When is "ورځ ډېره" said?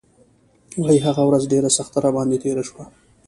1.29-1.69